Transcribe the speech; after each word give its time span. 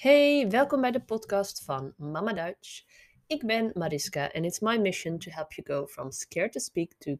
Hey, 0.00 0.48
welkom 0.48 0.80
bij 0.80 0.90
de 0.90 1.00
podcast 1.00 1.64
van 1.64 1.94
Mama 1.96 2.32
Dutch. 2.32 2.82
Ik 3.26 3.46
ben 3.46 3.70
Mariska 3.74 4.30
and 4.34 4.44
it's 4.44 4.60
my 4.60 4.76
mission 4.76 5.18
to 5.18 5.30
help 5.30 5.52
you 5.52 5.66
go 5.66 5.86
from 5.86 6.10
scared 6.10 6.52
to 6.52 6.60
speak 6.60 6.92
to 6.98 7.16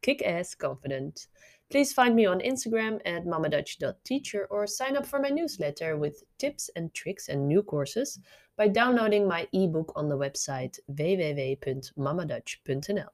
kick-ass 0.00 0.56
confident. 0.56 1.28
Please 1.68 1.92
find 1.92 2.14
me 2.14 2.30
on 2.30 2.40
Instagram 2.40 3.00
at 3.02 3.24
mamadutch.teacher 3.24 4.46
or 4.48 4.66
sign 4.66 4.96
up 4.96 5.06
for 5.06 5.20
my 5.20 5.30
newsletter 5.30 5.98
with 5.98 6.24
tips 6.38 6.70
and 6.76 6.94
tricks 6.94 7.28
and 7.28 7.46
new 7.46 7.62
courses 7.62 8.18
by 8.56 8.68
downloading 8.68 9.28
my 9.28 9.46
ebook 9.52 9.92
on 9.94 10.08
the 10.08 10.16
website 10.16 10.78
www.mamadutch.nl. 10.88 13.10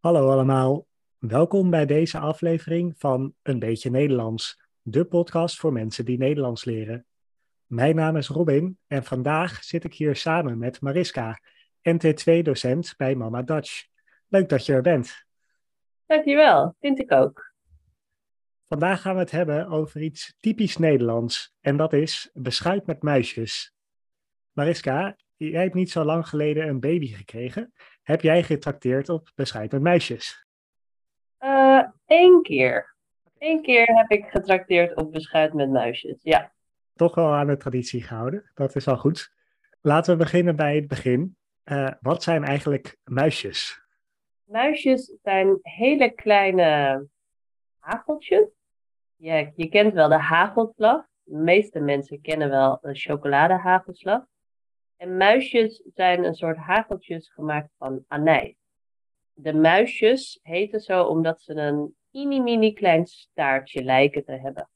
Hallo 0.00 0.30
allemaal, 0.30 0.86
welkom 1.18 1.70
bij 1.70 1.86
deze 1.86 2.18
aflevering 2.18 2.94
van 2.98 3.34
Een 3.42 3.58
Beetje 3.58 3.90
Nederlands, 3.90 4.60
de 4.82 5.04
podcast 5.04 5.58
voor 5.58 5.72
mensen 5.72 6.04
die 6.04 6.18
Nederlands 6.18 6.64
leren. 6.64 7.06
Mijn 7.66 7.94
naam 7.94 8.16
is 8.16 8.28
Robin 8.28 8.78
en 8.86 9.04
vandaag 9.04 9.64
zit 9.64 9.84
ik 9.84 9.94
hier 9.94 10.16
samen 10.16 10.58
met 10.58 10.80
Mariska, 10.80 11.40
NT2-docent 11.90 12.94
bij 12.96 13.14
Mama 13.14 13.42
Dutch. 13.42 13.86
Leuk 14.28 14.48
dat 14.48 14.66
je 14.66 14.72
er 14.72 14.82
bent. 14.82 15.26
Dankjewel, 16.06 16.76
vind 16.80 16.98
ik 16.98 17.12
ook. 17.12 17.48
Vandaag 18.68 19.00
gaan 19.00 19.14
we 19.14 19.20
het 19.20 19.30
hebben 19.30 19.68
over 19.68 20.00
iets 20.00 20.36
typisch 20.40 20.76
Nederlands 20.76 21.54
en 21.60 21.76
dat 21.76 21.92
is 21.92 22.30
beschuit 22.32 22.86
met 22.86 23.02
muisjes. 23.02 23.74
Mariska, 24.52 25.16
jij 25.36 25.62
hebt 25.62 25.74
niet 25.74 25.90
zo 25.90 26.04
lang 26.04 26.28
geleden 26.28 26.68
een 26.68 26.80
baby 26.80 27.06
gekregen. 27.06 27.72
Heb 28.02 28.20
jij 28.20 28.42
getrakteerd 28.42 29.08
op 29.08 29.30
beschuit 29.34 29.72
met 29.72 29.80
muisjes? 29.80 30.46
Eén 32.06 32.32
uh, 32.32 32.42
keer. 32.42 32.96
Eén 33.38 33.62
keer 33.62 33.86
heb 33.86 34.10
ik 34.10 34.24
getrakteerd 34.30 34.96
op 34.96 35.12
beschuit 35.12 35.52
met 35.52 35.70
muisjes, 35.70 36.22
ja. 36.22 36.52
Toch 36.94 37.14
wel 37.14 37.34
aan 37.34 37.46
de 37.46 37.56
traditie 37.56 38.02
gehouden, 38.02 38.50
dat 38.54 38.74
is 38.74 38.88
al 38.88 38.96
goed. 38.96 39.32
Laten 39.80 40.12
we 40.12 40.24
beginnen 40.24 40.56
bij 40.56 40.74
het 40.74 40.88
begin. 40.88 41.36
Uh, 41.64 41.90
wat 42.00 42.22
zijn 42.22 42.44
eigenlijk 42.44 42.96
muisjes? 43.04 43.82
Muisjes 44.44 45.18
zijn 45.22 45.58
hele 45.62 46.10
kleine 46.10 47.06
hageltjes 47.78 48.57
ja, 49.18 49.50
je 49.56 49.68
kent 49.68 49.94
wel 49.94 50.08
de 50.08 50.18
hagelslag. 50.18 51.06
De 51.22 51.36
meeste 51.36 51.80
mensen 51.80 52.20
kennen 52.20 52.50
wel 52.50 52.78
een 52.82 52.96
chocoladehagelslag. 52.96 54.24
En 54.96 55.16
muisjes 55.16 55.82
zijn 55.94 56.24
een 56.24 56.34
soort 56.34 56.56
hageltjes 56.56 57.28
gemaakt 57.28 57.70
van 57.78 58.04
anijs. 58.08 58.56
De 59.32 59.52
muisjes 59.52 60.38
heten 60.42 60.80
zo 60.80 61.04
omdat 61.04 61.40
ze 61.40 61.54
een 61.54 61.94
mini 62.10 62.40
mini 62.40 62.72
klein 62.72 63.06
staartje 63.06 63.82
lijken 63.82 64.24
te 64.24 64.32
hebben. 64.32 64.68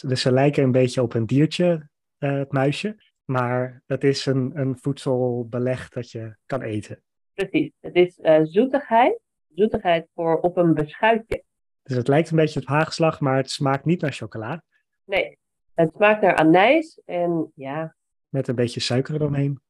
Dus 0.00 0.22
ze 0.22 0.32
lijken 0.32 0.62
een 0.62 0.72
beetje 0.72 1.02
op 1.02 1.14
een 1.14 1.26
diertje, 1.26 1.88
uh, 2.18 2.38
het 2.38 2.52
muisje. 2.52 2.96
Maar 3.24 3.82
het 3.86 4.04
is 4.04 4.26
een, 4.26 4.50
een 4.54 4.78
voedselbeleg 4.78 5.88
dat 5.88 6.10
je 6.10 6.36
kan 6.46 6.62
eten. 6.62 7.02
Precies, 7.34 7.72
het 7.80 7.94
is 7.94 8.18
uh, 8.18 8.40
zoetigheid. 8.42 9.20
Zoetigheid 9.54 10.08
voor 10.14 10.40
op 10.40 10.56
een 10.56 10.74
beschuitje. 10.74 11.44
Dus 11.88 11.96
het 11.96 12.08
lijkt 12.08 12.30
een 12.30 12.36
beetje 12.36 12.60
op 12.60 12.66
haagslag, 12.66 13.20
maar 13.20 13.36
het 13.36 13.50
smaakt 13.50 13.84
niet 13.84 14.00
naar 14.00 14.12
chocola. 14.12 14.62
Nee, 15.04 15.38
het 15.74 15.90
smaakt 15.94 16.22
naar 16.22 16.36
anijs 16.36 17.00
en 17.04 17.52
ja. 17.54 17.94
Met 18.28 18.48
een 18.48 18.54
beetje 18.54 18.80
suiker 18.80 19.14
eromheen. 19.14 19.60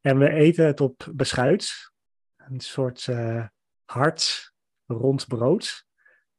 En 0.00 0.18
we 0.18 0.30
eten 0.30 0.66
het 0.66 0.80
op 0.80 1.06
beschuit. 1.12 1.92
Een 2.36 2.60
soort 2.60 3.06
uh, 3.06 3.46
hard, 3.84 4.52
rond 4.86 5.26
brood. 5.26 5.86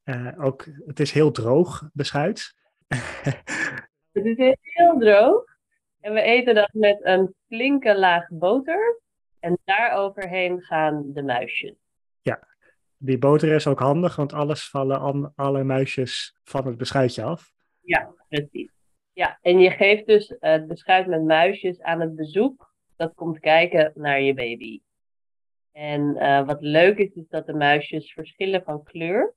Uh, 0.03 0.45
ook, 0.45 0.65
het 0.85 0.99
is 0.99 1.11
heel 1.11 1.31
droog, 1.31 1.89
beschuit. 1.94 2.55
het 4.11 4.25
is 4.25 4.55
heel 4.61 4.97
droog. 4.99 5.44
En 5.99 6.13
we 6.13 6.21
eten 6.21 6.55
dat 6.55 6.69
met 6.73 6.99
een 7.01 7.33
flinke 7.47 7.97
laag 7.97 8.27
boter. 8.29 8.99
En 9.39 9.57
daaroverheen 9.65 10.61
gaan 10.61 11.13
de 11.13 11.23
muisjes. 11.23 11.86
Die 12.97 13.17
boter 13.17 13.51
is 13.51 13.67
ook 13.67 13.79
handig, 13.79 14.15
want 14.15 14.33
alles 14.33 14.69
vallen 14.69 15.33
alle 15.35 15.63
muisjes 15.63 16.35
van 16.43 16.67
het 16.67 16.77
beschuitje 16.77 17.23
af. 17.23 17.51
Ja, 17.81 18.13
precies. 18.29 18.71
Ja, 19.13 19.37
en 19.41 19.59
je 19.59 19.69
geeft 19.69 20.05
dus 20.05 20.35
het 20.39 20.67
beschuit 20.67 21.07
met 21.07 21.23
muisjes 21.23 21.81
aan 21.81 21.99
het 21.99 22.15
bezoek 22.15 22.75
dat 22.97 23.13
komt 23.13 23.39
kijken 23.39 23.91
naar 23.95 24.21
je 24.21 24.33
baby. 24.33 24.79
En 25.71 26.01
uh, 26.01 26.45
wat 26.45 26.61
leuk 26.61 26.97
is, 26.97 27.13
is 27.13 27.27
dat 27.27 27.45
de 27.45 27.53
muisjes 27.53 28.13
verschillen 28.13 28.63
van 28.63 28.83
kleur. 28.83 29.35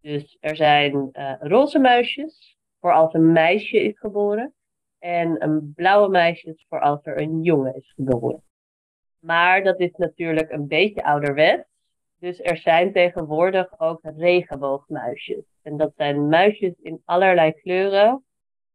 Dus 0.00 0.36
er 0.40 0.56
zijn 0.56 1.08
uh, 1.12 1.34
roze 1.40 1.78
muisjes 1.78 2.58
voor 2.80 2.92
als 2.92 3.14
een 3.14 3.32
meisje 3.32 3.80
is 3.80 3.98
geboren. 3.98 4.54
En 4.98 5.42
een 5.42 5.72
blauwe 5.74 6.08
muisjes 6.08 6.64
voor 6.68 6.80
als 6.80 7.06
er 7.06 7.20
een 7.20 7.42
jongen 7.42 7.74
is 7.74 7.92
geboren. 7.96 8.42
Maar 9.18 9.62
dat 9.62 9.80
is 9.80 9.92
natuurlijk 9.96 10.50
een 10.50 10.66
beetje 10.66 11.04
ouderwets. 11.04 11.68
Dus 12.22 12.40
er 12.40 12.56
zijn 12.56 12.92
tegenwoordig 12.92 13.80
ook 13.80 14.00
regenboogmuisjes. 14.02 15.44
En 15.62 15.76
dat 15.76 15.92
zijn 15.96 16.28
muisjes 16.28 16.74
in 16.82 17.02
allerlei 17.04 17.52
kleuren, 17.52 18.24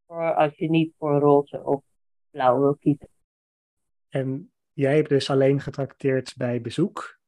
voor 0.06 0.36
als 0.36 0.56
je 0.56 0.70
niet 0.70 0.94
voor 0.98 1.20
roze 1.20 1.64
of 1.64 1.82
blauw 2.30 2.60
wil 2.60 2.76
kiezen. 2.76 3.10
En 4.10 4.52
jij 4.74 4.96
hebt 4.96 5.10
dus 5.10 5.30
alleen 5.30 5.60
getrakteerd 5.60 6.34
bij 6.38 6.62
bezoek, 6.62 7.20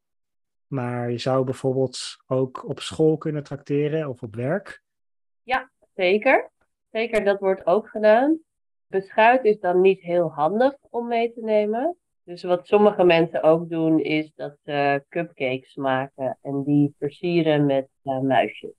maar 0.68 1.12
je 1.12 1.18
zou 1.18 1.44
bijvoorbeeld 1.46 2.18
ook 2.28 2.70
op 2.70 2.80
school 2.80 3.18
kunnen 3.18 3.44
trakteren 3.44 4.10
of 4.10 4.24
op 4.24 4.36
werk? 4.36 4.82
Ja, 5.44 5.72
zeker. 5.96 6.52
Zeker, 6.92 7.24
dat 7.24 7.40
wordt 7.40 7.66
ook 7.66 7.90
gedaan. 7.90 8.40
Beschuit 8.88 9.44
is 9.44 9.60
dan 9.60 9.82
niet 9.82 10.02
heel 10.02 10.32
handig 10.32 10.76
om 10.90 11.08
mee 11.08 11.34
te 11.34 11.42
nemen. 11.42 11.98
Dus 12.24 12.44
wat 12.44 12.68
sommige 12.68 13.04
mensen 13.04 13.44
ook 13.44 13.70
doen, 13.70 14.00
is 14.00 14.32
dat 14.36 14.58
ze 14.64 15.04
cupcakes 15.10 15.76
maken 15.76 16.38
en 16.42 16.64
die 16.64 16.96
versieren 16.98 17.66
met 17.66 17.88
uh, 18.04 18.20
muisjes. 18.20 18.72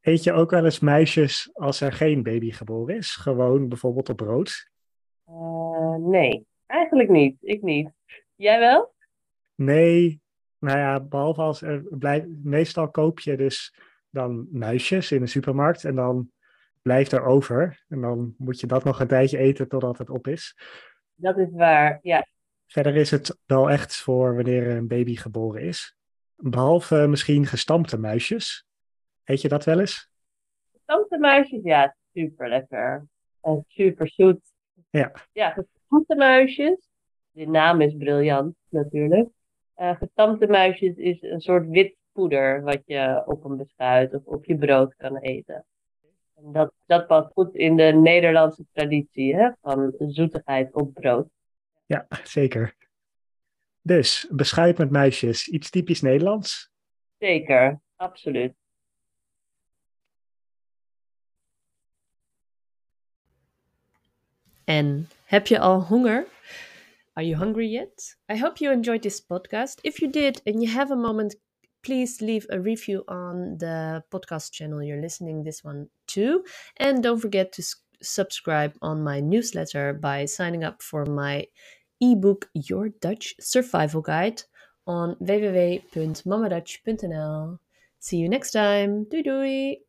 Eet 0.00 0.22
je 0.22 0.32
ook 0.32 0.50
wel 0.50 0.64
eens 0.64 0.80
muisjes 0.80 1.50
als 1.52 1.80
er 1.80 1.92
geen 1.92 2.22
baby 2.22 2.50
geboren 2.50 2.96
is? 2.96 3.16
Gewoon 3.16 3.68
bijvoorbeeld 3.68 4.08
op 4.08 4.16
brood? 4.16 4.70
Uh, 5.28 5.94
nee, 5.94 6.46
eigenlijk 6.66 7.08
niet. 7.08 7.36
Ik 7.40 7.62
niet. 7.62 7.90
Jij 8.34 8.58
wel? 8.58 8.94
Nee, 9.54 10.20
nou 10.58 10.78
ja, 10.78 11.00
behalve 11.00 11.40
als 11.40 11.62
er 11.62 11.82
blijft. 11.90 12.26
Meestal 12.42 12.90
koop 12.90 13.20
je 13.20 13.36
dus 13.36 13.74
dan 14.10 14.48
muisjes 14.50 15.12
in 15.12 15.20
de 15.20 15.26
supermarkt 15.26 15.84
en 15.84 15.94
dan 15.94 16.30
blijft 16.82 17.12
er 17.12 17.24
over. 17.24 17.84
En 17.88 18.00
dan 18.00 18.34
moet 18.38 18.60
je 18.60 18.66
dat 18.66 18.84
nog 18.84 19.00
een 19.00 19.06
tijdje 19.06 19.38
eten 19.38 19.68
totdat 19.68 19.98
het 19.98 20.10
op 20.10 20.26
is. 20.26 20.56
Dat 21.14 21.38
is 21.38 21.48
waar, 21.52 21.98
ja. 22.02 22.26
Verder 22.68 22.96
is 22.96 23.10
het 23.10 23.38
wel 23.46 23.70
echt 23.70 23.96
voor 23.96 24.34
wanneer 24.34 24.70
een 24.70 24.88
baby 24.88 25.16
geboren 25.16 25.62
is. 25.62 25.96
Behalve 26.36 27.06
misschien 27.06 27.46
gestampte 27.46 27.98
muisjes. 27.98 28.66
Eet 29.24 29.40
je 29.40 29.48
dat 29.48 29.64
wel 29.64 29.80
eens? 29.80 30.10
Gestampte 30.72 31.18
muisjes, 31.18 31.62
ja, 31.62 31.96
super 32.12 32.48
lekker. 32.48 33.06
En 33.40 33.64
super 33.68 34.08
zoet. 34.08 34.40
Ja. 34.90 35.12
Ja, 35.32 35.50
gestampte 35.50 36.14
muisjes. 36.14 36.88
De 37.30 37.46
naam 37.46 37.80
is 37.80 37.96
briljant 37.96 38.54
natuurlijk. 38.68 39.28
Uh, 39.76 39.96
gestampte 39.96 40.46
muisjes 40.46 40.96
is 40.96 41.22
een 41.22 41.40
soort 41.40 41.68
wit 41.68 41.96
poeder 42.12 42.62
wat 42.62 42.82
je 42.84 43.22
op 43.26 43.44
een 43.44 43.56
beschuit 43.56 44.14
of 44.14 44.24
op 44.24 44.44
je 44.44 44.58
brood 44.58 44.94
kan 44.96 45.16
eten. 45.16 45.64
En 46.34 46.52
dat, 46.52 46.72
dat 46.86 47.06
past 47.06 47.32
goed 47.32 47.54
in 47.54 47.76
de 47.76 47.82
Nederlandse 47.82 48.64
traditie 48.72 49.36
hè, 49.36 49.50
van 49.60 49.94
zoetigheid 49.98 50.74
op 50.74 50.94
brood. 50.94 51.28
Ja, 51.88 52.06
zeker. 52.24 52.76
Dus, 53.82 54.26
beschuit 54.30 54.78
met 54.78 54.90
meisjes, 54.90 55.48
iets 55.48 55.70
typisch 55.70 56.00
Nederlands? 56.00 56.70
Zeker, 57.18 57.80
absoluut. 57.96 58.54
En 64.64 65.08
heb 65.24 65.46
je 65.46 65.58
al 65.58 65.80
honger? 65.80 66.26
Are 67.12 67.26
you 67.26 67.38
hungry 67.38 67.72
yet? 67.72 68.16
I 68.32 68.38
hope 68.38 68.58
you 68.58 68.74
enjoyed 68.74 69.02
this 69.02 69.20
podcast. 69.20 69.78
If 69.80 70.00
you 70.00 70.12
did 70.12 70.40
and 70.44 70.62
you 70.62 70.72
have 70.72 70.92
a 70.92 70.96
moment, 70.96 71.36
please 71.80 72.24
leave 72.24 72.46
a 72.50 72.60
review 72.60 73.02
on 73.06 73.56
the 73.56 74.02
podcast 74.08 74.50
channel 74.50 74.82
you're 74.82 75.00
listening 75.00 75.44
this 75.44 75.64
one 75.64 75.88
to. 76.04 76.44
And 76.76 77.02
don't 77.02 77.20
forget 77.20 77.52
to 77.52 77.62
subscribe 78.00 78.74
on 78.80 79.02
my 79.02 79.20
newsletter 79.20 79.94
by 79.94 80.26
signing 80.26 80.64
up 80.64 80.82
for 80.82 81.06
my 81.06 81.46
ebook 82.00 82.48
Your 82.54 82.88
Dutch 82.88 83.34
Survival 83.40 84.02
Guide 84.02 84.44
on 84.86 85.16
www.mamadutch.nl. 85.16 87.58
See 87.98 88.18
you 88.18 88.28
next 88.28 88.52
time. 88.52 89.06
Doei 89.06 89.24
doei! 89.24 89.87